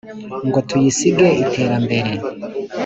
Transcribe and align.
Ngo 0.47 0.59
tuyisige 0.67 1.27
iterambere 1.43 2.11